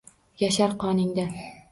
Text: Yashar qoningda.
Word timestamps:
Yashar 0.43 0.73
qoningda. 0.83 1.27